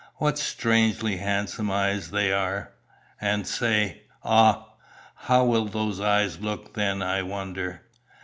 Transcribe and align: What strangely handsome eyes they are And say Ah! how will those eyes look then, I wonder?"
What 0.15 0.39
strangely 0.39 1.17
handsome 1.17 1.69
eyes 1.69 2.09
they 2.09 2.33
are 2.33 2.71
And 3.21 3.45
say 3.45 4.05
Ah! 4.23 4.69
how 5.13 5.45
will 5.45 5.65
those 5.65 5.99
eyes 5.99 6.39
look 6.41 6.73
then, 6.73 7.03
I 7.03 7.21
wonder?" 7.21 7.83